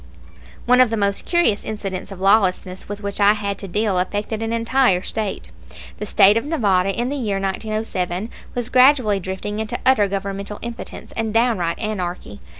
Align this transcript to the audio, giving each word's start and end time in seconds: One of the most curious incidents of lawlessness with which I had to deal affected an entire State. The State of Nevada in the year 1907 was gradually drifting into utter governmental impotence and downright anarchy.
One 0.65 0.81
of 0.81 0.89
the 0.89 0.97
most 0.97 1.25
curious 1.25 1.63
incidents 1.63 2.11
of 2.11 2.19
lawlessness 2.19 2.89
with 2.89 3.01
which 3.03 3.19
I 3.21 3.33
had 3.33 3.59
to 3.59 3.67
deal 3.67 3.99
affected 3.99 4.41
an 4.41 4.51
entire 4.51 5.03
State. 5.03 5.51
The 5.99 6.07
State 6.07 6.37
of 6.37 6.43
Nevada 6.47 6.89
in 6.89 7.09
the 7.09 7.15
year 7.15 7.39
1907 7.39 8.31
was 8.55 8.69
gradually 8.69 9.19
drifting 9.19 9.59
into 9.59 9.77
utter 9.85 10.07
governmental 10.07 10.57
impotence 10.63 11.11
and 11.11 11.31
downright 11.31 11.77
anarchy. 11.77 12.39